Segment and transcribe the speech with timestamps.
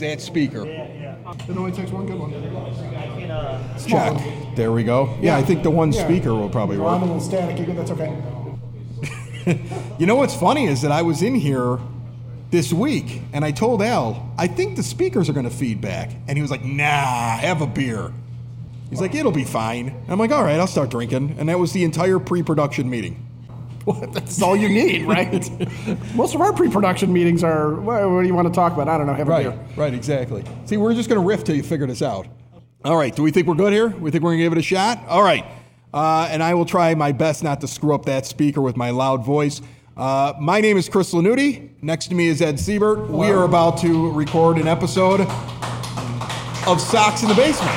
[0.00, 0.64] It's that speaker.
[0.66, 2.30] It only takes one good one.
[3.86, 4.56] Check.
[4.56, 5.14] There we go.
[5.20, 6.04] Yeah, I think the one Yeah.
[6.04, 7.02] speaker will probably work.
[7.02, 8.16] a little staticky, but that's okay.
[9.98, 11.78] You know what's funny is that I was in here
[12.50, 16.10] this week and I told Al, I think the speakers are going to feed back.
[16.28, 18.12] And he was like, nah, have a beer.
[18.88, 19.88] He's like, it'll be fine.
[19.88, 21.36] And I'm like, all right, I'll start drinking.
[21.38, 23.26] And that was the entire pre production meeting.
[23.84, 24.12] What?
[24.14, 25.32] That's all you need, right?
[26.14, 27.74] Most of our pre-production meetings are.
[27.74, 28.88] What, what do you want to talk about?
[28.88, 29.14] I don't know.
[29.14, 29.66] Have a Right, beer.
[29.76, 30.44] right, exactly.
[30.66, 32.26] See, we're just going to riff till you figure this out.
[32.84, 33.88] All right, do we think we're good here?
[33.88, 35.00] We think we're going to give it a shot?
[35.08, 35.44] All right.
[35.92, 38.90] Uh, and I will try my best not to screw up that speaker with my
[38.90, 39.60] loud voice.
[39.96, 41.70] Uh, my name is Chris Lanuti.
[41.82, 43.10] Next to me is Ed Siebert.
[43.10, 45.20] We are about to record an episode
[46.66, 47.76] of Socks in the Basement.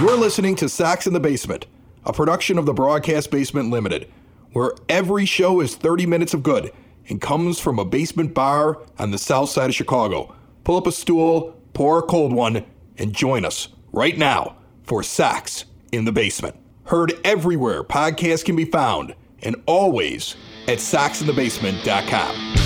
[0.00, 1.66] You're listening to Socks in the Basement,
[2.06, 4.10] a production of the Broadcast Basement Limited,
[4.52, 6.72] where every show is 30 minutes of good
[7.08, 10.34] and comes from a basement bar on the south side of Chicago.
[10.64, 12.64] Pull up a stool, pour a cold one,
[12.98, 16.56] and join us right now for Socks in the Basement.
[16.84, 22.59] Heard everywhere podcasts can be found and always at socksinthebasement.com.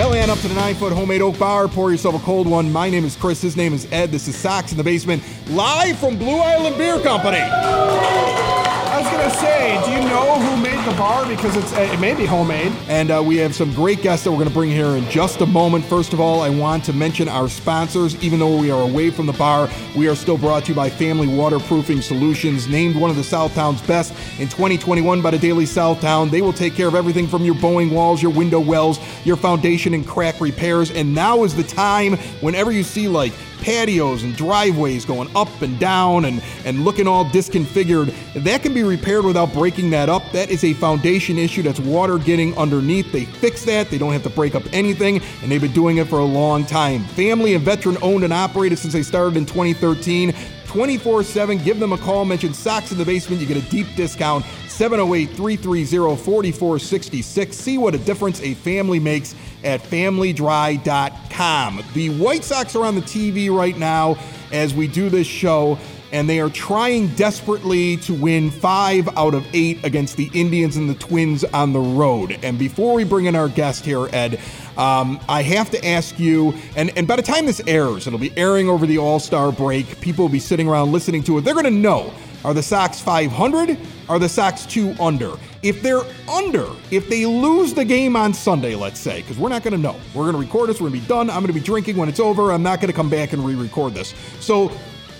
[0.00, 1.68] belly on up to the nine foot homemade oak bar.
[1.68, 2.72] Pour yourself a cold one.
[2.72, 3.42] My name is Chris.
[3.42, 4.10] His name is Ed.
[4.10, 7.36] This is Socks in the Basement, live from Blue Island Beer Company.
[9.00, 11.26] I was gonna say, do you know who made the bar?
[11.26, 12.70] Because it's it may be homemade.
[12.86, 15.46] And uh, we have some great guests that we're to bring here in just a
[15.46, 15.86] moment.
[15.86, 18.22] First of all, I want to mention our sponsors.
[18.22, 20.90] Even though we are away from the bar, we are still brought to you by
[20.90, 26.30] Family Waterproofing Solutions, named one of the Southtown's best in 2021 by the Daily Southtown.
[26.30, 29.94] They will take care of everything from your bowing walls, your window wells, your foundation
[29.94, 30.90] and crack repairs.
[30.90, 35.78] And now is the time whenever you see like patios and driveways going up and
[35.78, 40.30] down and, and looking all disconfigured, that can be repaired without breaking that up.
[40.32, 43.12] That is a foundation issue that's water getting underneath.
[43.12, 43.90] They fix that.
[43.90, 46.64] They don't have to break up anything, and they've been doing it for a long
[46.64, 47.04] time.
[47.04, 50.34] Family and veteran owned and operated since they started in 2013.
[50.70, 51.58] 24 7.
[51.58, 52.24] Give them a call.
[52.24, 53.40] Mention Socks in the Basement.
[53.40, 54.44] You get a deep discount.
[54.68, 57.56] 708 330 4466.
[57.56, 61.82] See what a difference a family makes at familydry.com.
[61.92, 64.16] The White Sox are on the TV right now
[64.52, 65.76] as we do this show,
[66.12, 70.88] and they are trying desperately to win five out of eight against the Indians and
[70.88, 72.38] the Twins on the road.
[72.42, 74.40] And before we bring in our guest here, Ed,
[74.76, 78.36] um, I have to ask you, and, and by the time this airs, it'll be
[78.36, 80.00] airing over the All Star break.
[80.00, 81.42] People will be sitting around listening to it.
[81.42, 83.76] They're going to know are the Sox 500?
[84.08, 85.34] Are the Sox two under?
[85.62, 89.62] If they're under, if they lose the game on Sunday, let's say, because we're not
[89.62, 89.94] going to know.
[90.14, 91.28] We're going to record this, we're going to be done.
[91.28, 92.50] I'm going to be drinking when it's over.
[92.50, 94.14] I'm not going to come back and re record this.
[94.40, 94.72] So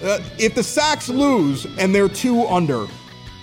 [0.03, 2.87] uh, if the Sox lose and they're two under,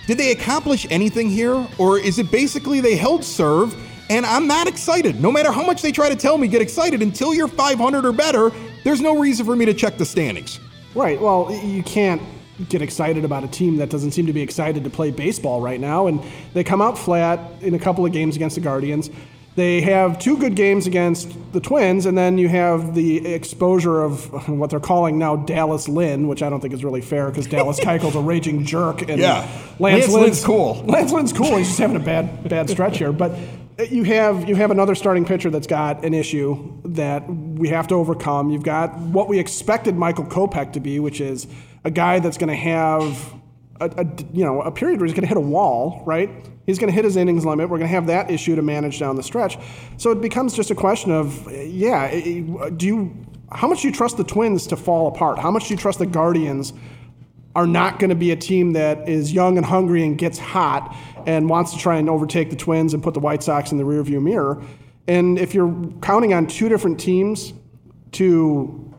[0.06, 1.66] did they accomplish anything here?
[1.78, 3.76] Or is it basically they held serve
[4.10, 5.20] and I'm not excited?
[5.20, 8.12] No matter how much they try to tell me, get excited until you're 500 or
[8.12, 8.50] better,
[8.84, 10.60] there's no reason for me to check the standings.
[10.94, 11.20] Right.
[11.20, 12.22] Well, you can't
[12.68, 15.78] get excited about a team that doesn't seem to be excited to play baseball right
[15.78, 16.20] now, and
[16.54, 19.10] they come out flat in a couple of games against the Guardians.
[19.58, 24.48] They have two good games against the Twins, and then you have the exposure of
[24.48, 27.80] what they're calling now Dallas Lynn, which I don't think is really fair because Dallas
[27.84, 29.02] Keuchel's a raging jerk.
[29.02, 29.50] And Yeah.
[29.80, 30.74] Lance Lynn's cool.
[30.86, 31.56] Lance Lynn's cool.
[31.56, 33.32] He's just having a bad bad stretch here, but
[33.80, 37.88] uh, you have you have another starting pitcher that's got an issue that we have
[37.88, 38.50] to overcome.
[38.50, 41.48] You've got what we expected Michael Kopech to be, which is
[41.82, 43.34] a guy that's going to have
[43.80, 46.30] a, a you know a period where he's going to hit a wall, right?
[46.66, 47.68] He's going to hit his innings limit.
[47.68, 49.58] We're going to have that issue to manage down the stretch.
[49.96, 52.10] So it becomes just a question of yeah,
[52.76, 55.38] do you how much do you trust the Twins to fall apart?
[55.38, 56.72] How much do you trust the Guardians?
[57.58, 60.94] are not going to be a team that is young and hungry and gets hot
[61.26, 63.84] and wants to try and overtake the Twins and put the White Sox in the
[63.84, 64.62] rearview mirror.
[65.08, 67.52] And if you're counting on two different teams
[68.12, 68.94] to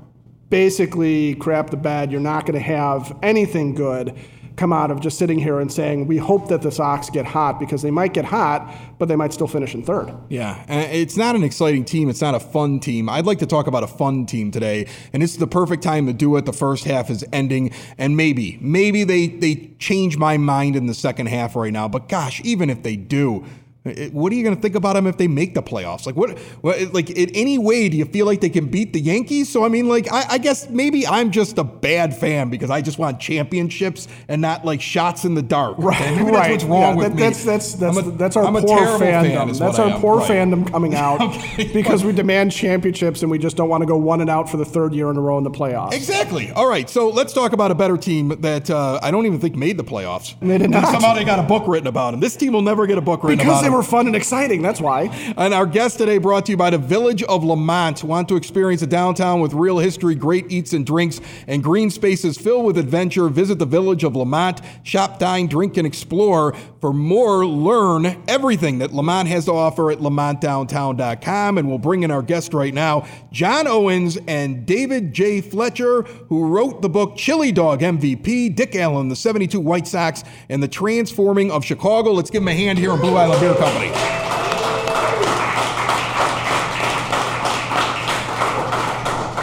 [0.50, 4.18] basically crap the bed, you're not going to have anything good
[4.59, 7.59] come out of just sitting here and saying we hope that the Sox get hot
[7.59, 10.14] because they might get hot, but they might still finish in third.
[10.28, 12.10] Yeah, and it's not an exciting team.
[12.10, 13.07] It's not a fun team.
[13.10, 16.13] I'd like to talk about a fun team today, and it's the perfect time to
[16.13, 16.45] do it.
[16.45, 20.94] The first half is ending, and maybe, maybe they they change my mind in the
[20.94, 21.88] second half right now.
[21.88, 23.45] But gosh, even if they do.
[23.86, 26.06] It- What are you going to think about them if they make the playoffs?
[26.06, 26.38] Like what?
[26.62, 29.50] what like in any way, do you feel like they can beat the Yankees?
[29.50, 32.81] So I mean, like I, I guess maybe I'm just a bad fan because I
[32.81, 35.80] just want championships and not like shots in the dark.
[35.80, 36.16] okay?
[36.16, 37.22] Maybe that's what's wrong Yeah, with me.
[37.22, 39.58] That's that's that's a- that's our I'm poor terrible fan, fandom.
[39.60, 40.30] that's our poor Right.
[40.30, 43.96] fandom coming out Okay, because we demand championships and we just don't want to go
[43.98, 45.94] one and out for the third year in a row in the playoffs.
[45.94, 46.52] Exactly.
[46.52, 46.90] All right.
[46.90, 49.84] So let's talk about a better team that uh, I don't even think made the
[49.84, 50.36] playoffs.
[50.42, 50.86] They did not.
[50.88, 52.20] Somehow they got a book written about them.
[52.20, 54.63] This team will never get a book written Because about they were fun and exciting.
[54.63, 55.04] That's why.
[55.38, 58.04] And our guest today brought to you by the Village of Lemont.
[58.04, 62.38] Want to experience a downtown with real history, great eats and drinks, and green spaces
[62.38, 63.30] filled with adventure?
[63.30, 64.62] Visit the Village of Lemont.
[64.81, 66.56] Shop, dine, drink, and explore.
[66.80, 71.58] For more, learn everything that Lemont has to offer at lemontdowntown.com.
[71.58, 75.42] And we'll bring in our guest right now, John Owens and David J.
[75.42, 80.64] Fletcher, who wrote the book Chili Dog MVP, Dick Allen, the 72 White Sox, and
[80.64, 82.12] the Transforming of Chicago.
[82.12, 83.92] Let's give them a hand here in Blue Island Beer Company.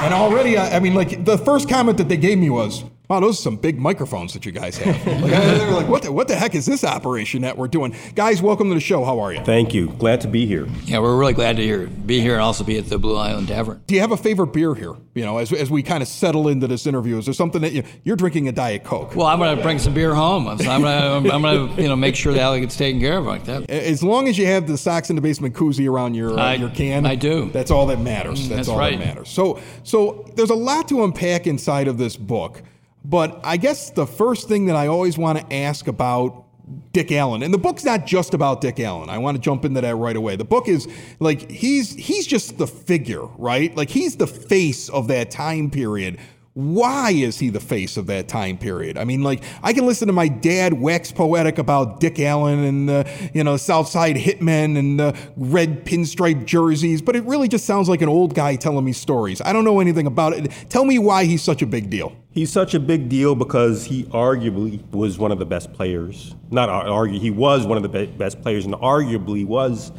[0.07, 3.39] And already, I mean, like the first comment that they gave me was, Wow, those
[3.39, 4.97] are some big microphones that you guys have.
[5.27, 7.95] Like, they were like, what the, what the heck is this operation that we're doing?
[8.15, 9.05] Guys, welcome to the show.
[9.05, 9.41] How are you?
[9.45, 9.89] Thank you.
[9.99, 10.67] Glad to be here.
[10.85, 13.49] Yeah, we're really glad to hear, be here and also be at the Blue Island
[13.49, 13.83] Tavern.
[13.87, 14.95] Do you have a favorite beer here?
[15.15, 17.73] You know, as, as we kind of settle into this interview, is there something that
[17.73, 19.15] you, you're drinking a Diet Coke?
[19.17, 20.45] Well, I'm going to bring some beer home.
[20.59, 23.01] So I'm going to, I'm going to, you know, make sure that Allie gets taken
[23.01, 23.69] care of like that.
[23.71, 26.55] As long as you have the Sox in the Basement koozie around your, uh, I-
[26.55, 27.07] your can.
[27.07, 27.51] I do.
[27.51, 28.49] That's all that matters.
[28.49, 28.99] That's, that's all right.
[28.99, 29.29] that matters.
[29.29, 32.63] So, so there's a lot to unpack inside of this book.
[33.09, 36.45] But I guess the first thing that I always want to ask about
[36.93, 39.09] Dick Allen, and the book's not just about Dick Allen.
[39.09, 40.35] I want to jump into that right away.
[40.35, 40.89] The book is
[41.21, 43.75] like he's he's just the figure, right?
[43.77, 46.19] Like he's the face of that time period.
[46.57, 48.97] Why is he the face of that time period?
[48.97, 52.89] I mean, like I can listen to my dad wax poetic about Dick Allen and
[52.89, 57.91] the you know Southside Hitmen and the red pinstripe jerseys, but it really just sounds
[57.91, 59.43] like an old guy telling me stories.
[59.43, 60.51] I don't know anything about it.
[60.71, 62.17] Tell me why he's such a big deal.
[62.31, 66.35] He's such a big deal because he arguably was one of the best players.
[66.51, 69.93] Not argue, he was one of the be- best players, and arguably was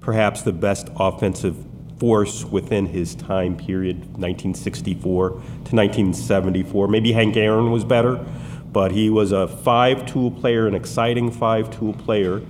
[0.00, 1.56] perhaps the best offensive
[2.04, 6.86] force within his time period, 1964 to 1974.
[6.86, 8.22] Maybe Hank Aaron was better,
[8.70, 12.42] but he was a five-tool player, an exciting five-tool player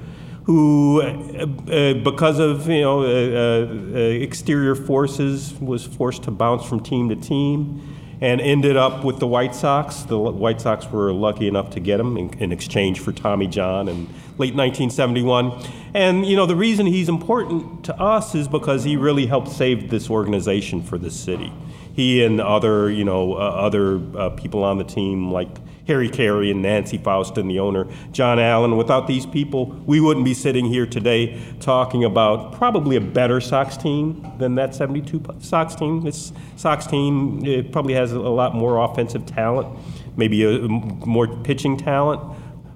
[0.43, 6.33] who, uh, uh, because of you know uh, uh, uh, exterior forces, was forced to
[6.33, 7.81] bounce from team to team,
[8.21, 10.03] and ended up with the White Sox.
[10.03, 13.87] The White Sox were lucky enough to get him in, in exchange for Tommy John
[13.87, 14.09] in
[14.39, 15.53] late 1971.
[15.95, 19.91] And you know the reason he's important to us is because he really helped save
[19.91, 21.53] this organization for this city.
[21.95, 25.49] He and other you know uh, other uh, people on the team like
[25.87, 28.77] Harry Caray and Nancy Faustin, the owner, John Allyn.
[28.77, 33.77] Without these people, we wouldn't be sitting here today talking about probably a better Sox
[33.77, 36.03] team than that 72 Sox team.
[36.03, 39.69] This Sox team probably has a lot more offensive talent,
[40.17, 42.21] maybe a, more pitching talent.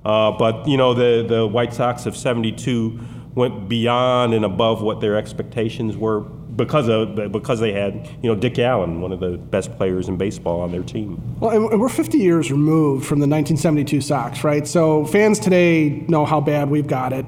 [0.04, 2.98] Uh, but you know the the White Sox of '72
[3.34, 8.34] went beyond and above what their expectations were because of because they had you know
[8.34, 11.20] Dick Allen, one of the best players in baseball, on their team.
[11.40, 14.66] Well, and- we're 50 years removed from the 1972 Sox, right?
[14.66, 17.26] So fans today know how bad we've got it,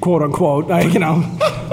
[0.00, 0.70] quote unquote.
[0.70, 1.20] I, you know,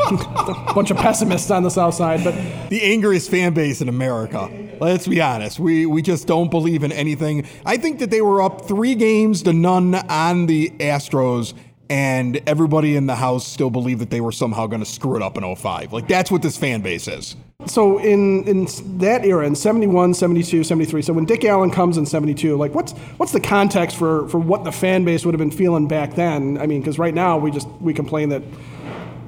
[0.74, 2.36] bunch of pessimists on the South Side, but
[2.70, 4.50] the angriest fan base in America.
[4.80, 5.60] Let's be honest.
[5.60, 7.48] We we just don't believe in anything.
[7.66, 11.54] I think that they were up three games to none on the Astros,
[11.90, 15.22] and everybody in the house still believed that they were somehow going to screw it
[15.22, 15.94] up in 05.
[15.94, 17.36] Like that's what this fan base is.
[17.68, 18.68] So in in
[19.00, 22.92] that era, in 71, 72, 73, so when Dick Allen comes in 72, like what's
[23.18, 26.58] what's the context for, for what the fan base would have been feeling back then?
[26.58, 28.44] I mean, because right now we just we complain that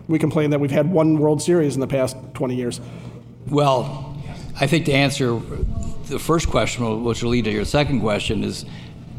[0.07, 2.79] we complain that we've had one World Series in the past 20 years.
[3.49, 4.15] Well,
[4.59, 5.39] I think to answer
[6.07, 8.65] the first question, which will lead to your second question, is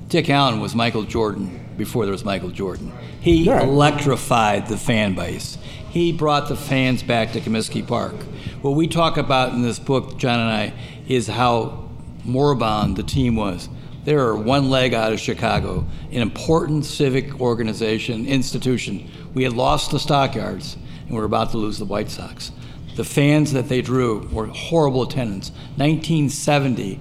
[0.09, 2.92] Dick Allen was Michael Jordan before there was Michael Jordan.
[3.21, 3.62] He Yeah.
[3.62, 5.59] electrified the fan base.
[5.90, 8.14] He brought the fans back to Comiskey Park.
[8.62, 10.73] What we talk about in this book, John and I,
[11.07, 11.85] is how
[12.25, 13.68] moribund the team was.
[14.09, 19.07] They were one leg out of Chicago, an important civic organization, institution.
[19.35, 22.50] We had lost the Stockyards, and we were about to lose the White Sox.
[22.97, 25.50] The fans that they drew were horrible attendance.
[25.77, 26.99] 1970,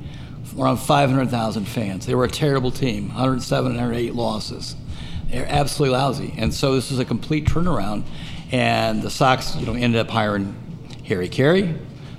[0.59, 2.05] around 500,000 fans.
[2.05, 4.75] They were a terrible team, 107 and 108 losses.
[5.29, 6.33] They're absolutely lousy.
[6.37, 8.03] And so this was a complete turnaround.
[8.51, 10.57] And the Sox, you know, ended up hiring
[11.05, 11.73] Harry Caray.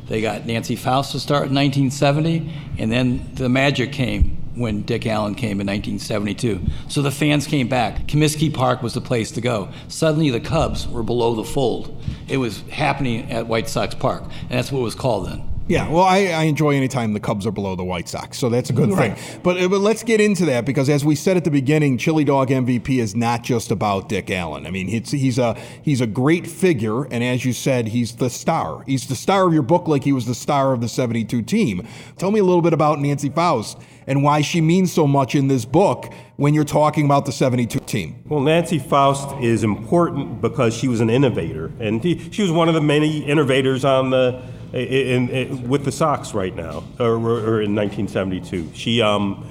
[0.06, 5.06] They got Nancy Faust to start in 1970, and then the magic came when Dick
[5.06, 6.60] Allen came in 1972.
[6.88, 8.06] So the fans came back.
[8.06, 9.68] Comiskey Park was the place to go.
[9.88, 12.02] Suddenly the Cubs were below the fold.
[12.28, 15.57] It was happening at White Sox Park, and that's what it was called then.
[15.68, 18.48] Yeah, well, I, I enjoy any time the Cubs are below the White Sox, so
[18.48, 19.16] that's a good Right.
[19.18, 19.40] thing.
[19.42, 22.24] But, uh, but let's get into that because, as we said at the beginning, Chili
[22.24, 24.66] Dog MVP is not just about Dick Allen.
[24.66, 28.30] I mean, he's, he's a he's a great figure, and as you said, he's the
[28.30, 28.82] star.
[28.86, 31.86] He's the star of your book, like he was the star of the '72 team.
[32.16, 35.48] Tell me a little bit about Nancy Faust and why she means so much in
[35.48, 38.22] this book when you're talking about the '72 team.
[38.26, 42.68] Well, Nancy Faust is important because she was an innovator, and she, she was one
[42.68, 47.62] of the many innovators on the in, in, with the Sox right now, or, or
[47.62, 48.70] in 1972.
[48.74, 49.46] She um,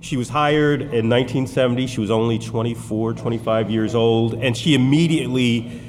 [0.00, 1.86] she was hired in 1970.
[1.86, 5.80] She was only 24, 25 years old, and she immediately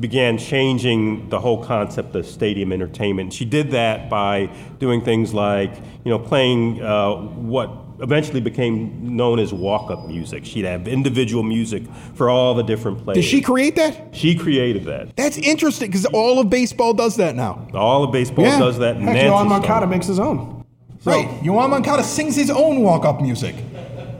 [0.00, 3.34] began changing the whole concept of stadium entertainment.
[3.34, 4.46] She did that by
[4.78, 10.44] doing things like, you know, playing uh, what eventually became known as walk-up music.
[10.44, 11.82] She'd have individual music
[12.14, 13.16] for all the different players.
[13.16, 14.14] Did she create that?
[14.14, 15.16] She created that.
[15.16, 17.66] That's interesting because all of baseball does that now.
[17.74, 18.58] All of baseball Yeah.
[18.58, 18.96] does that.
[18.96, 19.48] and Heck, Nancy Yoán.
[19.48, 20.64] Moncada makes his own.
[21.04, 21.26] Right.
[21.42, 23.54] Yoán Moncada sings his own walk-up music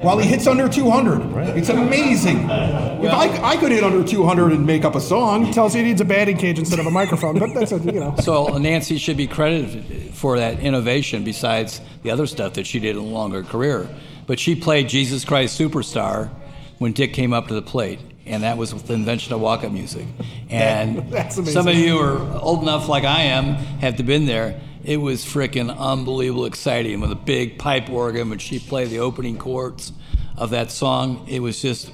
[0.02, 1.57] while he hits under 200.
[1.57, 2.38] It's amazing.
[2.38, 5.88] if I, I could hit under 200 and make up a song, Tells you he
[5.88, 8.14] needs a batting cage instead of a microphone, but that's a, you know.
[8.21, 12.97] So Nancy should be credited for that innovation besides the other stuff that she did
[12.97, 13.88] in a longer career.
[14.26, 16.30] But she played Jesus Christ Superstar
[16.78, 18.00] when Dick came up to the plate.
[18.26, 20.07] And that was with the invention of walk-up music.
[20.49, 24.61] And That's some of you are old enough, like I am, have to been there.
[24.83, 29.37] It was freaking unbelievable exciting with a big pipe organ when she played the opening
[29.37, 29.93] chords
[30.37, 31.27] of that song.
[31.29, 31.93] It was just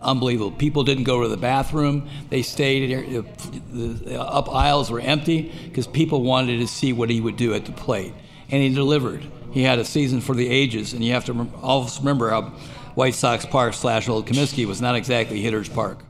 [0.00, 0.52] unbelievable.
[0.52, 2.08] People didn't go to the bathroom.
[2.30, 3.24] They stayed here.
[3.72, 7.64] The, up aisles were empty because people wanted to see what he would do at
[7.64, 8.14] the plate.
[8.48, 9.26] And he delivered.
[9.50, 10.92] He had a season for the ages.
[10.92, 12.42] And you have to always remember how
[12.94, 16.04] White Sox Park slash Old Comiskey was not exactly Hitter's Park.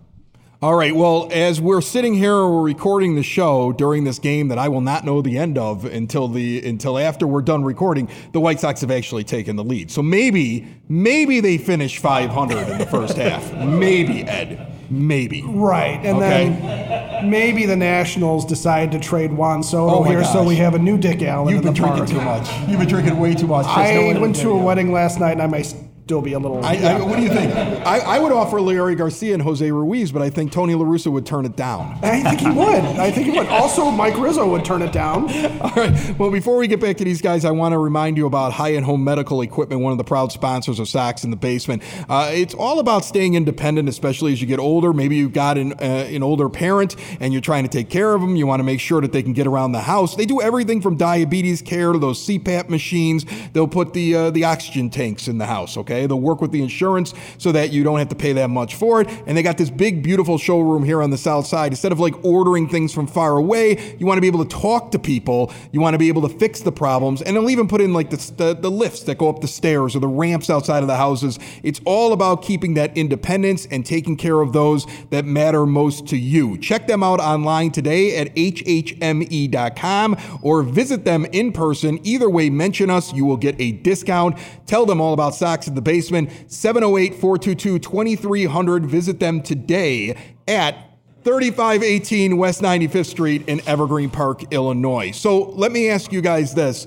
[0.64, 0.96] All right.
[0.96, 4.80] Well, as we're sitting here, we're recording the show during this game that I will
[4.80, 8.08] not know the end of until the until after we're done recording.
[8.32, 12.78] The White Sox have actually taken the lead, so maybe maybe they finish 500 in
[12.78, 13.52] the first half.
[13.52, 14.72] Maybe Ed.
[14.88, 15.42] Maybe.
[15.46, 16.48] Right, and Okay.
[16.48, 20.78] then maybe the Nationals decide to trade Juan Soto Oh here, so we have a
[20.78, 22.08] new Dick Allen You've been drinking park.
[22.08, 22.48] too much.
[22.66, 23.66] You've been drinking way too much.
[23.66, 25.74] There's no I to went to a wedding last night, and I might
[26.06, 26.64] be a little.
[26.64, 27.52] I, I, what do you think?
[27.54, 31.10] I, I would offer Leury Garcia and Jose Ruiz, but I think Tony La Russa
[31.10, 31.98] would turn it down.
[32.02, 32.84] I think he would.
[32.84, 33.46] I think he would.
[33.48, 35.24] Also, Mike Rizzo would turn it down.
[35.60, 36.18] All right.
[36.18, 38.70] Well, before we get back to these guys, I want to remind you about High
[38.70, 41.82] and Home Medical Equipment, one of the proud sponsors of Sox in the Basement.
[42.08, 44.92] Uh, it's all about staying independent, especially as you get older.
[44.92, 48.20] Maybe you've got an, uh, an older parent and you're trying to take care of
[48.20, 48.36] them.
[48.36, 50.16] You want to make sure that they can get around the house.
[50.16, 53.24] They do everything from diabetes care to those CPAP machines.
[53.54, 55.78] They'll put the uh, the oxygen tanks in the house.
[55.78, 55.93] Okay.
[56.02, 59.00] They'll work with the insurance so that you don't have to pay that much for
[59.00, 59.08] it.
[59.26, 61.72] And they got this big, beautiful showroom here on the south side.
[61.72, 64.90] Instead of like ordering things from far away, you want to be able to talk
[64.92, 65.52] to people.
[65.72, 67.22] You want to be able to fix the problems.
[67.22, 69.96] And they'll even put in like the, the, the lifts that go up the stairs
[69.96, 71.38] or the ramps outside of the houses.
[71.62, 76.16] It's all about keeping that independence and taking care of those that matter most to
[76.16, 76.58] you.
[76.58, 82.00] Check them out online today at hhme.com or visit them in person.
[82.02, 83.12] Either way, mention us.
[83.12, 84.38] You will get a discount.
[84.66, 86.30] Tell them all about Socks at the Basement.
[86.50, 88.86] 708 422 2300.
[88.86, 90.16] Visit them today
[90.48, 90.90] at
[91.24, 95.10] 3518 West 95th Street in Evergreen Park, Illinois.
[95.10, 96.86] So let me ask you guys this.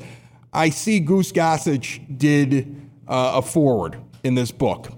[0.53, 4.89] I see Goose Gossage did uh, a forward in this book.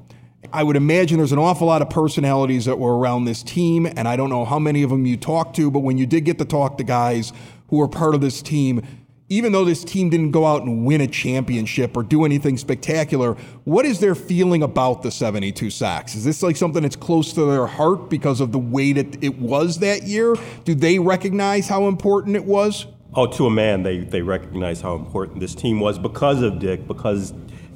[0.51, 4.07] I would imagine there's an awful lot of personalities that were around this team, and
[4.07, 6.37] I don't know how many of them you talked to, but when you did get
[6.39, 7.31] to talk to guys
[7.69, 8.81] who were part of this team,
[9.29, 13.33] even though this team didn't go out and win a championship or do anything spectacular,
[13.63, 16.15] what is their feeling about the 72 Sox?
[16.15, 19.37] Is this like something that's close to their heart because of the way that it
[19.39, 20.35] was that year?
[20.65, 22.87] Do they recognize how important it was?
[23.13, 26.87] Oh, to a man, they, they recognize how important this team was because of Dick,
[26.87, 27.33] because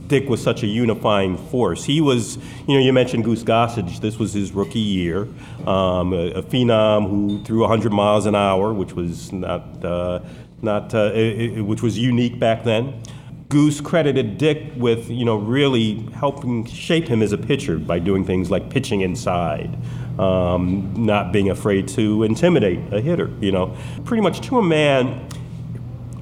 [0.07, 1.83] Dick was such a unifying force.
[1.83, 3.99] He was, you know, you mentioned Goose Gossage.
[3.99, 5.27] This was his rookie year.
[5.65, 10.19] Um, a, a phenom who threw 100 miles an hour, which was not, uh,
[10.63, 13.01] not, uh, it, it- which was unique back then.
[13.49, 18.25] Goose credited Dick with, you know, really helping shape him as a pitcher by doing
[18.25, 19.77] things like pitching inside,
[20.19, 23.29] um, not being afraid to intimidate a hitter.
[23.41, 25.27] You know, pretty much to a man,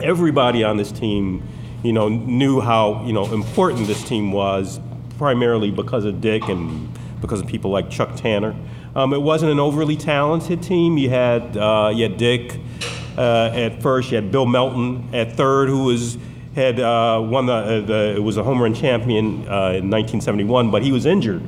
[0.01, 1.41] everybody on this team,
[1.83, 4.79] you know, knew how you know important this team was,
[5.17, 6.89] primarily because of Dick and
[7.21, 8.55] because of people like Chuck Tanner.
[8.93, 10.97] Um, it wasn't an overly talented team.
[10.97, 12.59] You had uh, you had Dick
[13.17, 14.11] uh, at first.
[14.11, 16.17] You had Bill Melton at third, who was
[16.55, 17.81] had uh, won the, uh,
[18.13, 21.41] the was a home run champion uh, in 1971, but he was injured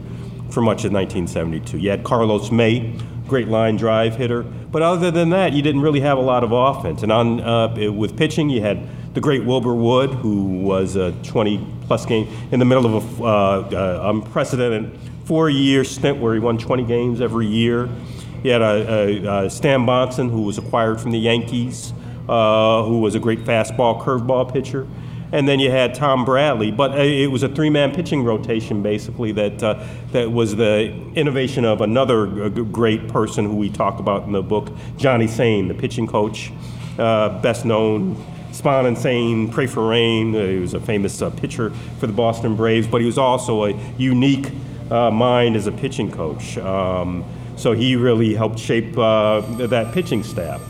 [0.49, 1.77] for much of 1972.
[1.77, 4.43] You had Carlos May, great line drive hitter.
[4.43, 7.03] But other than that, you didn't really have a lot of offense.
[7.03, 12.05] And on with pitching, you had the great Wilbur Wood, who was a 20 plus
[12.05, 17.21] game in the middle of a unprecedented four year stint where he won 20 games
[17.21, 17.89] every year.
[18.43, 21.93] He had a, a, a Stan Bahnsen, who was acquired from the Yankees,
[22.27, 24.85] uh, who was a great fastball, curveball pitcher.
[25.31, 29.31] And then you had Tom Bradley, but uh, it was a three-man pitching rotation basically
[29.31, 34.33] that uh, that was the innovation of another great person who we talk about in
[34.33, 36.51] the book, Johnny Sain, the pitching coach,
[36.99, 38.15] uh, best known
[38.51, 40.35] Spahn and Sain, Pray for Rain.
[40.35, 43.65] Uh, he was a famous uh, pitcher for the Boston Braves, but he was also
[43.65, 44.51] a unique
[44.91, 46.59] mind as a pitching coach.
[46.59, 50.61] Um, so he really helped shape uh, that pitching staff.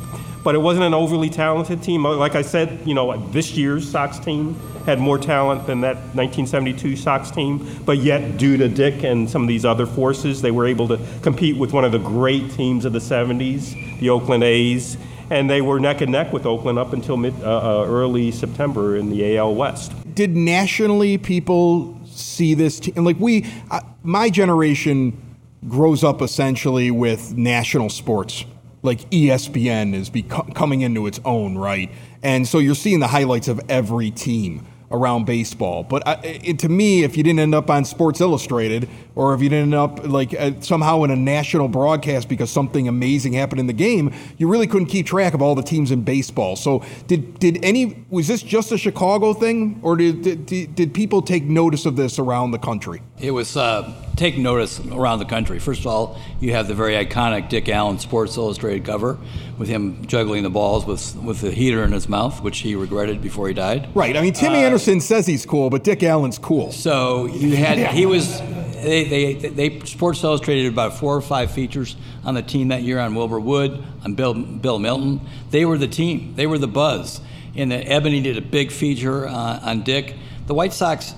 [0.43, 2.05] But it wasn't an overly talented team.
[2.05, 5.95] Uh, like I said, you know, this year's Sox team had more talent than that
[6.13, 10.51] 1972 Sox team, but yet, due to Dick and some of these other forces, they
[10.51, 14.43] were able to compete with one of the great teams of the 70s, the Oakland
[14.43, 14.97] A's,
[15.29, 18.97] and they were neck and neck with Oakland up until mid, uh, uh, early September
[18.97, 19.93] in the AL West.
[20.13, 22.81] Did nationally people see this?
[22.81, 25.17] T- and like we, uh, my generation
[25.67, 28.45] grows up essentially with national sports.
[28.81, 31.89] Like ESPN is beco- coming into its own, right?
[32.21, 35.83] And so you're seeing the highlights of every team around baseball.
[35.83, 39.41] But uh, it, to me, if you didn't end up on Sports Illustrated or if
[39.41, 43.59] you didn't end up like uh, somehow in a national broadcast because something amazing happened
[43.59, 46.55] in the game, you really couldn't keep track of all the teams in baseball.
[46.55, 51.21] So did did any was this just a Chicago thing or did did, did people
[51.21, 53.01] take notice of this around the country?
[53.23, 55.57] It was uh, take notice around the country.
[55.57, 59.17] First of all, you have the very iconic Dick Allen Sports Illustrated cover
[59.57, 63.21] with him juggling the balls with with the heater in his mouth, which he regretted
[63.21, 63.87] before he died.
[63.95, 64.17] Right.
[64.17, 66.73] I mean, Timmy uh, Anderson says he's cool, but Dick Allen's cool.
[66.73, 67.93] So you had yeah.
[67.93, 68.41] he was.
[68.41, 72.99] They, they, they Sports Illustrated about four or five features on the team that year
[72.99, 75.21] on Wilbur Wood, on Bill Bill Melton.
[75.49, 76.35] They were the team.
[76.35, 77.21] They were the buzz.
[77.55, 80.15] And the Ebony did a big feature uh, on Dick.
[80.47, 81.15] The White Sox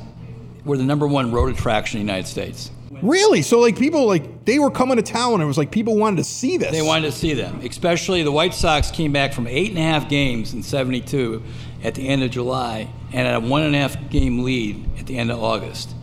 [0.66, 2.72] were the number one road attraction in the United States.
[3.02, 3.42] Really?
[3.42, 6.18] So like people like they were coming to town and it was like people wanted
[6.18, 6.72] to see this.
[6.72, 7.60] They wanted to see them.
[7.62, 11.44] Especially the White Sox came back from eight and a half games in seventy two
[11.84, 15.08] at the end of July and had a one and a half game lead at
[15.08, 15.94] the end of August.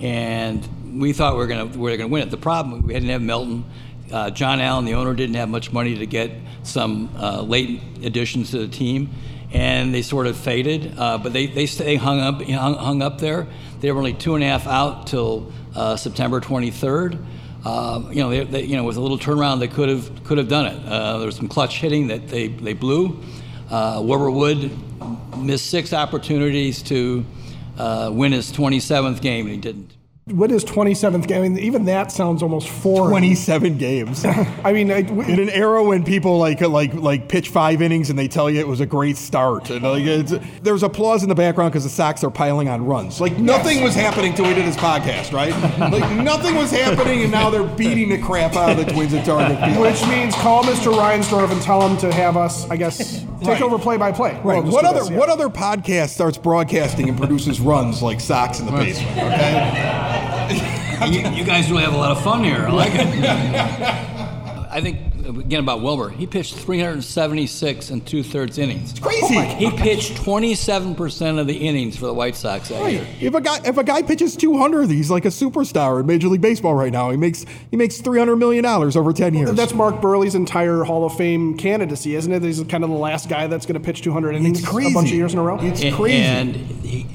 [0.00, 2.30] And we thought we were gonna we were gonna win it.
[2.30, 3.64] The problem we didn't have Melton.
[4.12, 6.32] Uh, John Allyn, the owner, didn't have much money to get
[6.64, 9.08] some uh, late additions to the team,
[9.52, 10.94] and they sort of faded.
[10.98, 13.46] Uh, but they, they, they hung up hung, hung up there.
[13.80, 17.24] They were only two and a half out till uh, September 23rd.
[17.64, 20.38] Uh, you know, they, they, you know, with a little turnaround, they could have could
[20.38, 20.86] have done it.
[20.86, 23.22] Uh, there was some clutch hitting that they they blew.
[23.70, 24.70] Uh, Wilbur Wood
[25.38, 27.24] missed six opportunities to
[27.78, 29.92] uh, win his 27th game, and he didn't.
[30.32, 31.42] What is 27th game?
[31.42, 33.10] I mean, even that sounds almost foreign.
[33.10, 34.24] 27 games.
[34.64, 38.08] I mean, I, we, in an era when people like like like pitch five innings
[38.08, 40.04] and they tell you it was a great start, and like
[40.62, 43.20] there's applause in the background because the Sox are piling on runs.
[43.20, 43.84] Like nothing yes.
[43.84, 45.52] was happening till we did this podcast, right?
[45.92, 49.26] like nothing was happening, and now they're beating the crap out of the Twins at
[49.26, 49.80] Target Field.
[49.82, 50.92] Which means call Mr.
[50.94, 53.62] Reinsdorf and tell him to have us, I guess, take right.
[53.62, 54.40] over play by play.
[54.42, 54.64] Right.
[54.64, 55.18] what other this, yeah.
[55.18, 59.18] what other podcast starts broadcasting and produces runs like Sox in the basement?
[59.18, 60.21] Okay
[61.06, 62.66] you, you, guys really have a lot of fun here.
[62.66, 63.06] I like it.
[64.70, 66.10] I think again about Wilbur.
[66.10, 68.92] He pitched 376 and two thirds innings.
[68.92, 69.36] It's crazy.
[69.36, 72.92] Oh he pitched 27 percent of the innings for the White Sox that right.
[72.92, 73.06] year.
[73.20, 76.40] If a guy if a guy pitches 200, he's like a superstar in Major League
[76.40, 77.10] Baseball right now.
[77.10, 79.52] He makes he makes 300 million dollars over 10 years.
[79.52, 82.42] That's Mark Buehrle's entire Hall of Fame candidacy, isn't it?
[82.42, 84.90] He's kind of the last guy that's going to pitch 200 innings it's crazy.
[84.90, 85.58] a bunch of years in a row.
[85.60, 86.16] It's crazy.
[86.16, 87.06] And he,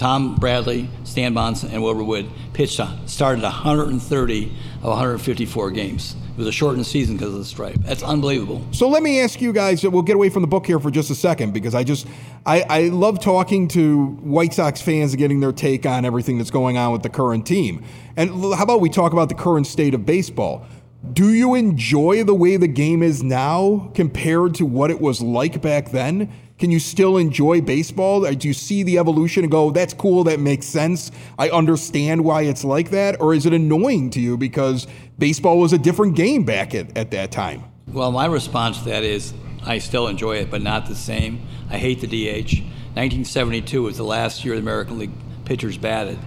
[0.00, 4.44] Tom Bradley, Stan Bahnsen, and Wilbur Wood pitched started 130
[4.76, 6.16] of 154 games.
[6.32, 7.76] It was a shortened season because of the stripe.
[7.80, 8.64] That's unbelievable.
[8.70, 9.84] So let me ask you guys.
[9.84, 12.06] We'll get away from the book here for just a second because I just
[12.46, 16.50] I, I love talking to White Sox fans and getting their take on everything that's
[16.50, 17.84] going on with the current team.
[18.16, 20.64] And how about we talk about the current state of baseball?
[21.12, 25.60] Do you enjoy the way the game is now compared to what it was like
[25.60, 26.32] back then?
[26.60, 28.30] Can you still enjoy baseball?
[28.34, 31.10] Do you see the evolution and go, that's cool, that makes sense?
[31.38, 33.18] I understand why it's like that?
[33.18, 34.86] Or is it annoying to you because
[35.18, 37.64] baseball was a different game back at, at that time?
[37.88, 41.40] Well, my response to that is I still enjoy it, but not the same.
[41.70, 42.60] I hate the DH.
[42.92, 45.12] 1972 was the last year the American League
[45.46, 46.18] pitchers batted.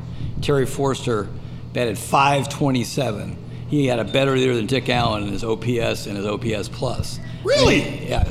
[0.42, 1.30] Terry Forster
[1.74, 3.38] batted 527.
[3.74, 7.20] He had a better year than Dick Allen in his OPS and his OPS plus.
[7.44, 8.08] Really?
[8.08, 8.24] yeah,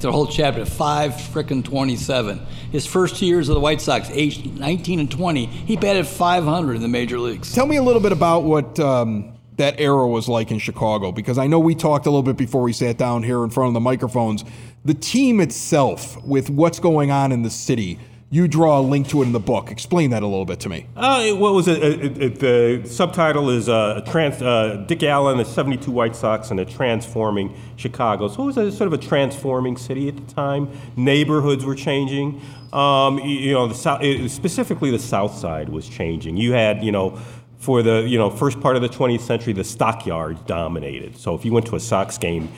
[0.00, 2.44] the whole chapter, five frickin' 27.
[2.72, 6.74] His first two years of the White Sox, aged 19 and 20, he batted 500
[6.74, 7.54] in the major leagues.
[7.54, 11.38] Tell me a little bit about what um, that era was like in Chicago because
[11.38, 13.74] I know we talked a little bit before we sat down here in front of
[13.74, 14.44] the microphones.
[14.84, 19.22] The team itself, with what's going on in the city, you draw a link to
[19.22, 19.70] it in the book.
[19.70, 20.86] Explain that a little bit to me.
[20.94, 21.82] Uh, it, what was it?
[21.82, 26.60] it, it the subtitle is uh, trans, uh, Dick Allen, the 72 White Sox, and
[26.60, 28.28] a transforming Chicago.
[28.28, 30.70] So it was a, sort of a transforming city at the time.
[30.96, 32.42] Neighborhoods were changing.
[32.72, 36.36] Um, you, you know, the specifically the South Side was changing.
[36.36, 37.18] You had, you know,
[37.58, 41.16] for the you know first part of the 20th century, the stockyards dominated.
[41.16, 42.50] So if you went to a Sox game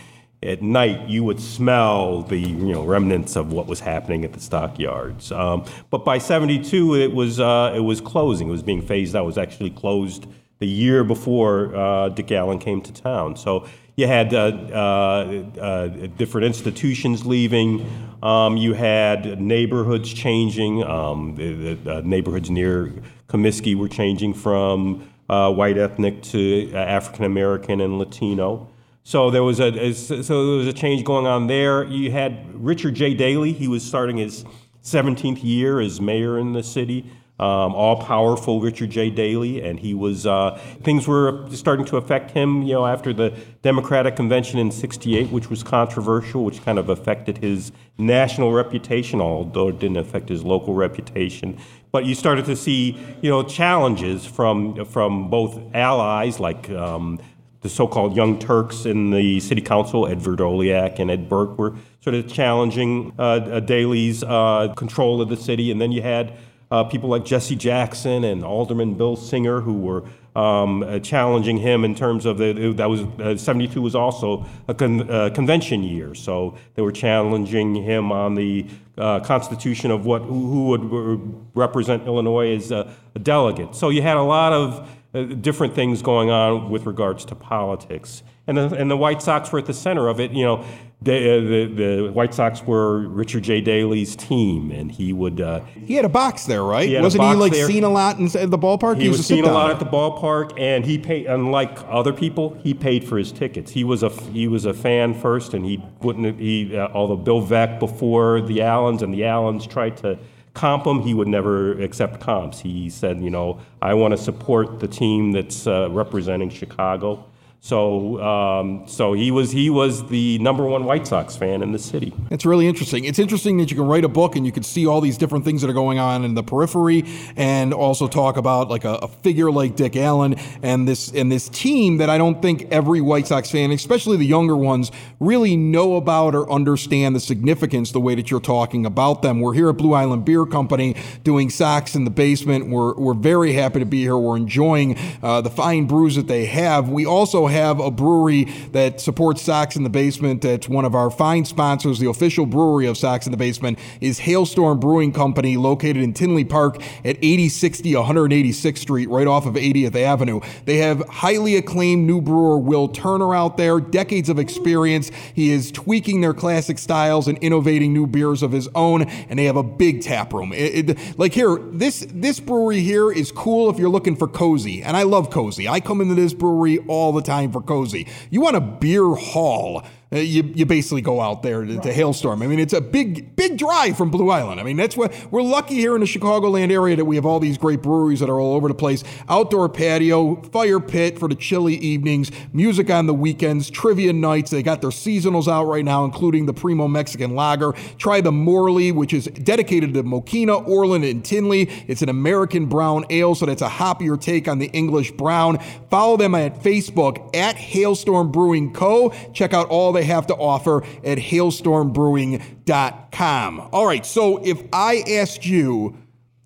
[0.43, 4.41] at night, you would smell the you know remnants of what was happening at the
[4.41, 5.31] stockyards.
[5.31, 8.49] Um, but by '72, it was uh, it was closing.
[8.49, 9.25] It was being phased out.
[9.25, 10.27] It was actually closed
[10.59, 13.37] the year before uh, Dick Allen came to town.
[13.37, 17.87] So you had uh, uh, uh different institutions leaving.
[18.23, 20.83] Um, you had neighborhoods changing.
[20.85, 22.95] Um, the, the uh, neighborhoods near
[23.29, 28.70] Comiskey were changing from white ethnic to African American and Latino.
[29.03, 31.85] So there was a so there was a change going on there.
[31.85, 33.15] You had Richard J.
[33.15, 33.53] Daley.
[33.53, 34.45] He was starting his
[34.85, 37.11] 17th year as mayor in the city
[37.41, 39.09] um, all powerful Richard J.
[39.09, 42.63] Daley, and he was uh, things were starting to affect him.
[42.63, 47.39] You know, after the Democratic Convention in '68, which was controversial, which kind of affected
[47.39, 51.59] his national reputation, although it didn't affect his local reputation.
[51.93, 56.69] But you started to see, you know, challenges from from both allies like.
[56.69, 57.19] Um,
[57.61, 62.15] the so-called Young Turks in the city council, Ed Vrdolyak and Ed Burke, were sort
[62.15, 66.33] of challenging uh, Daley's uh, control of the city, and then you had
[66.71, 70.05] uh, people like Jesse Jackson and Alderman Bill Singer who were
[70.37, 74.75] um, uh, challenging him in terms of the that was uh, 72 was also a
[74.75, 80.23] con, uh, convention year, so they were challenging him on the uh, constitution of what
[80.23, 83.75] who, would represent Illinois as a, a, delegate.
[83.75, 88.23] So you had a lot of uh, different things going on with regards to politics,
[88.47, 90.31] and the, and the White Sox were at the center of it.
[90.31, 90.65] You know,
[91.03, 93.61] they, uh, the, the White Sox were Richard J.
[93.61, 95.41] Daley's team, and he would.
[95.41, 96.89] Uh, he had a box there, right?
[96.89, 97.67] He Wasn't he like there.
[97.67, 98.97] seen a lot in the ballpark?
[98.97, 101.27] He, he was, seen a lot at the ballpark, and he paid.
[101.27, 103.73] Unlike other people, he paid for his tickets.
[103.73, 106.39] He was a he was a fan first, and he wouldn't.
[106.39, 110.19] He uh, although Bill Veeck before the Allyns, and the Allyns tried to
[110.55, 112.61] comp him, he would never accept comps.
[112.61, 117.25] He said, you know, I want to support the team that's uh, representing Chicago.
[117.63, 121.79] So, um, so he was he was the number one White Sox fan in the
[121.79, 122.15] city.
[122.31, 123.05] It's really interesting.
[123.05, 125.45] It's interesting that you can write a book and you can see all these different
[125.45, 127.05] things that are going on in the periphery,
[127.37, 131.51] and also talk about like a, a figure like Dick Allen and this and this
[131.51, 135.97] team that I don't think every White Sox fan, especially the younger ones, really know
[135.97, 139.39] about or understand the significance the way that you're talking about them.
[139.39, 142.71] We're here at Blue Island Beer Company doing Sox in the basement.
[142.71, 144.17] We're we're very happy to be here.
[144.17, 146.89] We're enjoying uh, the fine brews that they have.
[146.89, 150.43] We also have a brewery that supports Sox in the Basement.
[150.43, 151.99] That's one of our fine sponsors.
[151.99, 156.45] The official brewery of Sox in the Basement is Hailstorm Brewing Company, located in Tinley
[156.45, 160.41] Park at 8060 186th Street, right off of 80th Avenue.
[160.65, 165.11] They have highly acclaimed new brewer Will Turner out there, decades of experience.
[165.35, 169.45] He is tweaking their classic styles and innovating new beers of his own, and they
[169.45, 170.53] have a big tap room.
[170.53, 174.83] It, it, like here, this this brewery here is cool if you're looking for cozy,
[174.83, 175.69] and I love cozy.
[175.69, 178.07] I come into this brewery all the time for cozy.
[178.31, 182.43] You want a beer hall Uh, you, you basically go out there to, to, Hailstorm.
[182.43, 184.61] I mean, it's a big, big drive from Blue Island.
[184.61, 187.39] I mean, that's what we're lucky here in the Chicagoland area that we have all
[187.39, 189.05] these great breweries that are all over the place.
[189.29, 194.51] Outdoor patio, fire pit for the chilly evenings, music on the weekends, trivia nights.
[194.51, 197.73] They got their seasonals out right now, including the Primo Mexican Lager.
[197.97, 201.71] Try the Morley, which is dedicated to Mokena, Orland, and Tinley.
[201.87, 205.61] It's an American brown ale, so that's a hoppier take on the English brown.
[205.89, 209.11] Follow them at Facebook at Hailstorm Brewing Co.
[209.33, 213.69] Check out all the they have to offer at hailstormbrewing.com.
[213.71, 215.95] All right, so if I asked you,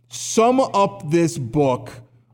[0.09, 1.93] sum up this book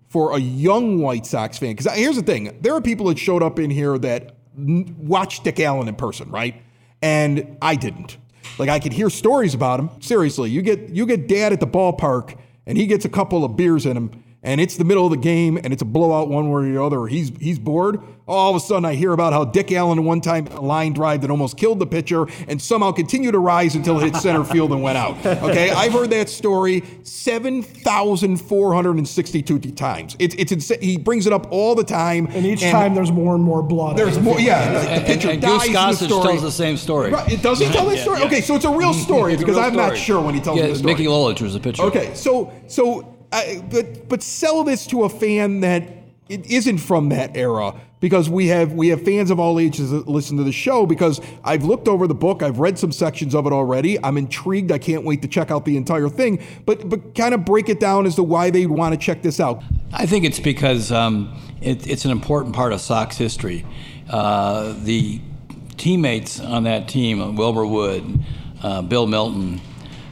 [0.09, 3.43] for a young White Sox fan, because here's the thing there are people that showed
[3.43, 6.63] up in here that watched Dick Allen in person, right?
[7.03, 8.17] And I didn't.
[8.59, 9.91] Like I could hear stories about him.
[10.01, 13.57] Seriously, you get you get dad at the ballpark and he gets a couple of
[13.57, 14.11] beers in him
[14.43, 16.83] and it's the middle of the game and it's a blowout one way or the
[16.83, 18.01] other, he's he's bored.
[18.27, 21.23] All of a sudden, I hear about how Dick Allen one time a line drive
[21.23, 24.71] that almost killed the pitcher and somehow continued to rise until it hit center field
[24.71, 25.19] and went out.
[25.27, 30.17] Okay, I've heard that story seven thousand four hundred and sixty-two times.
[30.21, 30.81] It's it's insane.
[30.81, 33.63] He brings it up all the time, and each and time there's more and more
[33.63, 33.97] blood.
[33.97, 34.99] There's more, yeah.
[34.99, 37.11] the pitcher and, and dies Goose Gossage the tells the same story.
[37.11, 38.19] Right, does he tell that story?
[38.19, 38.31] Yeah, yeah.
[38.31, 39.89] Okay, so it's a real story because real I'm story.
[39.89, 40.95] not sure when he tells yeah, the story.
[40.95, 41.83] Mickey Lolich was the pitcher.
[41.83, 45.83] Okay, so so I, but but sell this to a fan that
[46.29, 50.09] it isn't from that era because we have we have fans of all ages that
[50.09, 53.47] listen to the show because I've looked over the book, I've read some sections of
[53.47, 54.03] it already.
[54.03, 54.73] I'm intrigued.
[54.73, 56.43] I can't wait to check out the entire thing.
[56.67, 59.39] But but kind of break it down as to why they'd want to check this
[59.39, 59.63] out.
[59.93, 63.67] I think it's because um, it, it's an important part of Sox history.
[64.09, 65.21] Uh, the
[65.77, 68.21] teammates on that team, Wilbur Wood,
[68.63, 69.61] uh, Bill Melton,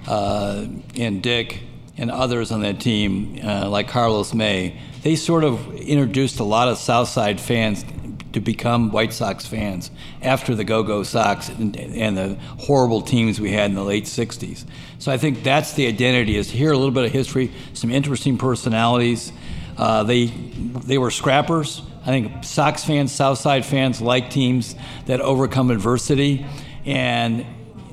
[0.06, 1.60] uh, and Dick,
[1.98, 6.68] and others on that team, uh, like Carlos May they sort of introduced a lot
[6.68, 7.84] of Southside fans
[8.32, 9.90] to become White Sox fans
[10.22, 14.64] after the Go-Go Sox and, and, the horrible teams we had in the late '60s.
[14.98, 18.36] So I think that's the identity: is hear a little bit of history, some interesting
[18.36, 19.32] personalities.
[19.76, 21.82] Uh, they they were scrappers.
[22.02, 24.74] I think Sox fans, Southside fans like teams
[25.06, 26.44] that overcome adversity,
[26.84, 27.46] and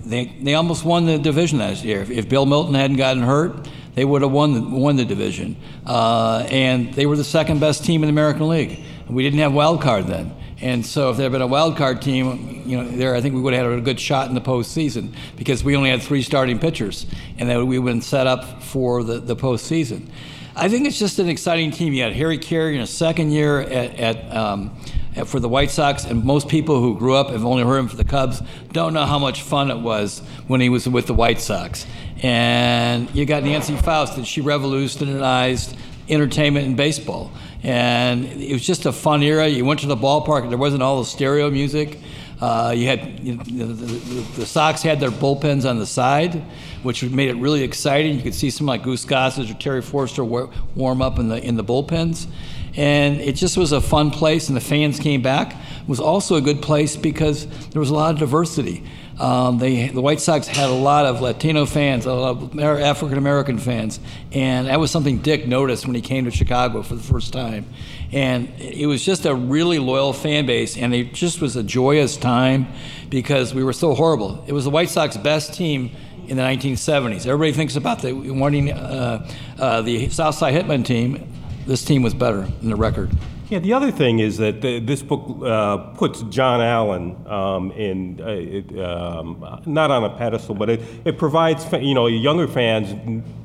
[0.03, 2.01] they they almost won the division that year.
[2.01, 5.55] If, if Bill Melton hadn't gotten hurt, they would have won won the division.
[5.85, 8.79] Uh, and they were the second best team in the American League.
[9.09, 10.35] We didn't have wild card then.
[10.61, 13.35] And so if there had been a wild card team, you know, there I think
[13.35, 16.21] we would have had a good shot in the postseason because we only had three
[16.21, 17.05] starting pitchers,
[17.37, 20.09] and that we would have been set up for the, the postseason.
[20.55, 21.91] I think it's just an exciting team.
[21.91, 24.79] You had Harry Caray in his second year at, at um,
[25.23, 27.95] for the White Sox, and most people who grew up have only heard him for
[27.95, 28.41] the Cubs
[28.73, 31.85] don't know how much fun it was when he was with the White Sox.
[32.21, 35.77] And you got Nancy Faust, and she revolutionized
[36.09, 37.31] entertainment in baseball.
[37.63, 39.47] And it was just a fun era.
[39.47, 41.99] You went to the ballpark, there wasn't all the stereo music.
[42.41, 46.43] Uh, you had you know, the, the, the, Sox had their bullpens on the side,
[46.83, 48.17] which made it really exciting.
[48.17, 51.55] You could see some like Goose Gossage or Terry Forster warm up in the in
[51.55, 52.27] the bullpens,
[52.75, 54.47] and it just was a fun place.
[54.47, 55.53] And the fans came back.
[55.53, 58.83] It was also a good place because there was a lot of diversity.
[59.19, 63.17] Um, they, the White Sox had a lot of Latino fans, a lot of African
[63.17, 64.01] American fans,
[64.33, 67.65] and that was something Dick noticed when he came to Chicago for the first time.
[68.11, 72.17] And it was just a really loyal fan base, and it just was a joyous
[72.17, 72.67] time
[73.09, 74.43] because we were so horrible.
[74.47, 75.91] It was the White Sox best team
[76.27, 77.25] in the 1970s.
[77.25, 81.34] Everybody thinks about the wanting uh, uh, the Southside Hitmen team.
[81.65, 83.09] This team was better in the record.
[83.49, 88.19] Yeah, the other thing is that the, this book uh, puts John Allyn um, in,
[88.19, 92.89] uh, it, um, not on a pedestal, but it, it provides, you know, younger fans.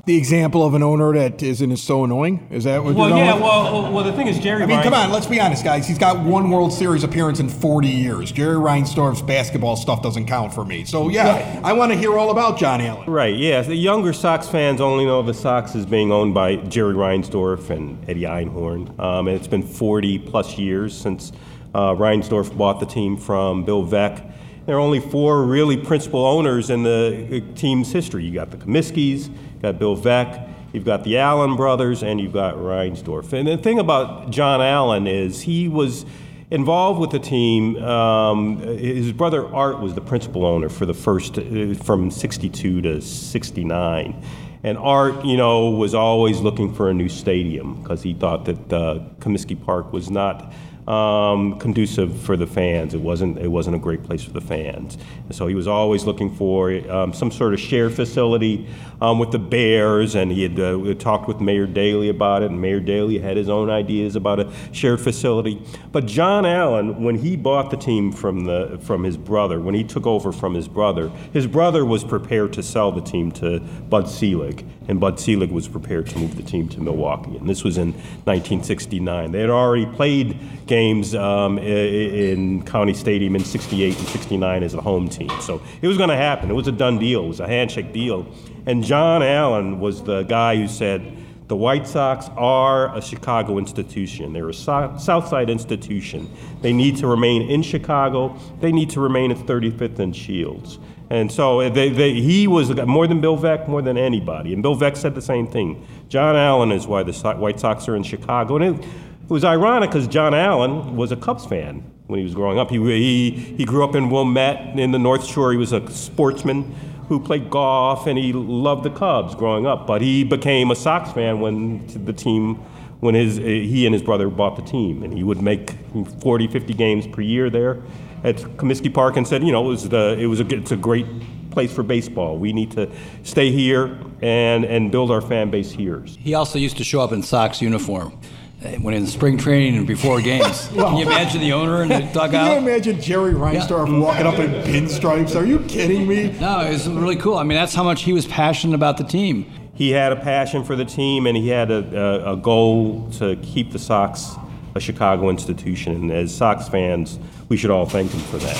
[0.05, 2.47] The example of an owner that isn't so annoying?
[2.49, 4.95] Is that what well, you're yeah, well, well, the thing is, Jerry I mean, come
[4.95, 5.87] on, let's be honest, guys.
[5.87, 8.31] He's got one World Series appearance in 40 years.
[8.31, 10.83] Jerry Reinsdorf's basketball stuff doesn't count for me.
[10.85, 11.61] So, yeah.
[11.63, 13.07] I want to hear all about John Allyn.
[13.07, 13.61] Right, yeah.
[13.61, 18.09] The younger Sox fans only know the Sox as being owned by Jerry Reinsdorf and
[18.09, 18.99] Eddie Einhorn.
[18.99, 19.90] Um, and it's been 40
[20.25, 21.31] plus years since
[21.73, 24.31] uh, Reinsdorf bought the team from Bill Veeck.
[24.65, 28.23] There are only four really principal owners in the uh, team's history.
[28.23, 32.33] You got the Comiskey's, you got Bill Veeck, you've got the Allyn brothers, and you've
[32.33, 33.33] got Reinsdorf.
[33.33, 36.05] And the thing about John Allyn is he was
[36.51, 37.77] involved with the team.
[37.83, 43.01] Um, his brother Art was the principal owner for the first, uh, from 62 to
[43.01, 44.23] 69.
[44.63, 48.73] And Art, you know, was always looking for a new stadium because he thought that
[48.73, 50.53] uh, Comiskey Park was not
[50.91, 52.93] um, conducive for the fans.
[52.93, 54.97] It wasn't it wasn't a great place for the fans.
[55.23, 58.67] And so he was always looking for um, some sort of shared facility
[58.99, 62.59] um, with the Bears, and he had uh, talked with Mayor Daley about it, and
[62.59, 65.61] Mayor Daley had his own ideas about a shared facility.
[65.93, 69.85] But John Allyn, when he bought the team from the from his brother, when he
[69.85, 74.09] took over from his brother, his brother was prepared to sell the team to Bud
[74.09, 77.37] Selig, and Bud Selig was prepared to move the team to Milwaukee.
[77.37, 79.31] And this was in 1969.
[79.31, 80.80] They had already played games
[81.15, 85.29] um, in County Stadium in 68 and 69 as a home team.
[85.41, 86.49] So it was going to happen.
[86.49, 87.25] It was a done deal.
[87.25, 88.27] It was a handshake deal.
[88.65, 91.17] And John Allyn was the guy who said,
[91.47, 94.31] the White Sox are a Chicago institution.
[94.31, 96.31] They're a south Southside institution.
[96.61, 98.37] They need to remain in Chicago.
[98.61, 100.79] They need to remain at 35th and Shields.
[101.09, 104.53] And so they, they, he was more than Bill Veeck, more than anybody.
[104.53, 105.85] And Bill Veeck said the same thing.
[106.07, 108.55] John Allyn is why the White Sox are in Chicago.
[108.55, 108.87] And it,
[109.31, 112.69] it was ironic because John Allyn was a Cubs fan when he was growing up.
[112.69, 115.53] He, he, he grew up in Wilmette in the North Shore.
[115.53, 116.75] He was a sportsman
[117.07, 119.87] who played golf and he loved the Cubs growing up.
[119.87, 122.55] But he became a Sox fan when the team,
[122.99, 125.01] when his, he and his brother bought the team.
[125.01, 125.77] And he would make
[126.19, 127.81] 40, 50 games per year there
[128.25, 130.75] at Comiskey Park and said, you know, it was, the, it was a, it's a
[130.75, 131.07] great
[131.51, 132.37] place for baseball.
[132.37, 132.91] We need to
[133.23, 136.01] stay here and, and build our fan base here.
[136.01, 138.19] He also used to show up in Sox uniform
[138.63, 140.71] Uh, when in spring training and before games.
[140.73, 142.31] well, Can you imagine the owner in the dugout?
[142.31, 143.97] Can you imagine Jerry Reinsdorf yeah.
[143.97, 145.35] walking up in pinstripes?
[145.35, 146.31] Are you kidding me?
[146.39, 147.37] No, it's really cool.
[147.37, 149.51] I mean, that's how much he was passionate about the team.
[149.73, 153.35] He had a passion for the team, and he had a, a, a goal to
[153.37, 154.35] keep the Sox
[154.75, 155.95] a Chicago institution.
[155.95, 157.17] And as Sox fans,
[157.49, 158.57] we should all thank him for that.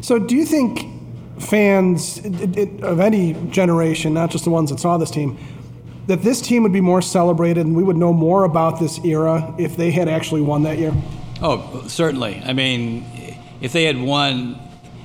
[0.00, 0.84] So, do you think
[1.38, 5.38] fans it, it, of any generation, not just the ones that saw this team,
[6.06, 9.54] that this team would be more celebrated and we would know more about this era
[9.58, 10.92] if they had actually won that year?
[11.40, 12.42] Oh, certainly.
[12.44, 13.04] I mean,
[13.60, 14.58] if they had won,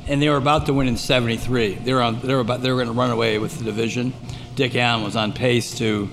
[0.08, 2.72] and they were about to win in '73, they were on, they were about they
[2.72, 4.14] were going to run away with the division.
[4.56, 6.10] Dick Allen was on pace to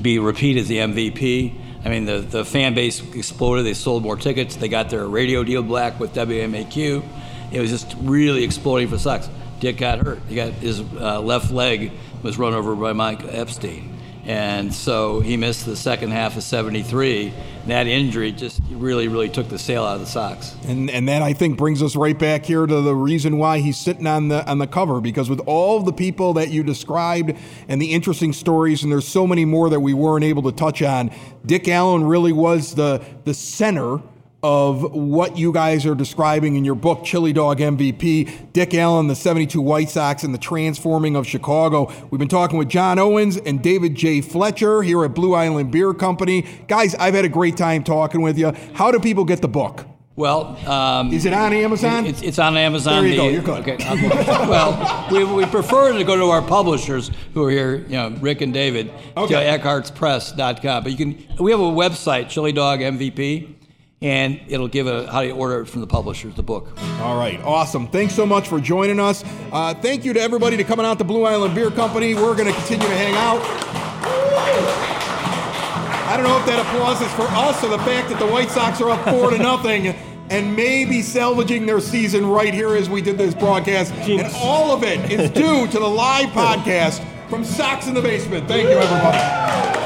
[0.00, 1.54] be repeated as the MVP.
[1.84, 3.64] I mean, the, the fan base exploded.
[3.64, 4.56] They sold more tickets.
[4.56, 7.02] They got their radio deal black with WMAQ.
[7.52, 9.30] It was just really exploding for Sox.
[9.60, 10.18] Dick got hurt.
[10.28, 13.95] He got his uh, left leg was run over by Mike Epstein.
[14.26, 17.32] And so he missed the second half of 73.
[17.62, 20.56] And that injury just really, really took the sail out of the Sox.
[20.66, 23.78] And and that I think brings us right back here to the reason why he's
[23.78, 27.34] sitting on the on the cover because with all the people that you described
[27.68, 30.82] and the interesting stories and there's so many more that we weren't able to touch
[30.82, 31.12] on,
[31.44, 34.00] Dick Allen really was the the center
[34.46, 39.16] of what you guys are describing in your book, Chili Dog MVP, Dick Allen, the
[39.16, 41.92] 72 White Sox, and the transforming of Chicago.
[42.10, 44.20] We've been talking with John Owens and David J.
[44.20, 46.46] Fletcher here at Blue Island Beer Company.
[46.68, 48.52] Guys, I've had a great time talking with you.
[48.74, 49.84] How do people get the book?
[50.14, 52.06] Well, um, is it on Amazon?
[52.06, 53.02] It's, it's on Amazon.
[53.02, 53.28] There you go.
[53.28, 53.68] You're good.
[53.68, 53.76] Okay.
[54.48, 58.42] well, we, we prefer to go to our publishers who are here, you know, Rick
[58.42, 59.34] and David, okay.
[59.34, 60.84] to eckhartzpress.com.
[60.84, 61.36] But you can.
[61.38, 63.55] We have a website, Chili Dog MVP
[64.02, 66.68] and it'll give a how do you order it from the publishers, the book.
[67.00, 67.88] All right, awesome.
[67.88, 69.24] Thanks so much for joining us.
[69.52, 72.14] Uh, thank you to everybody to coming out to Blue Island Beer Company.
[72.14, 73.40] We're going to continue to hang out.
[76.08, 78.50] I don't know if that applause is for us or the fact that the White
[78.50, 79.88] Sox are up four to nothing
[80.30, 83.92] and maybe salvaging their season right here as we did this broadcast.
[83.94, 84.24] Jeez.
[84.24, 88.46] And all of it is due to the live podcast from Sox in the Basement.
[88.46, 89.85] Thank you, everybody.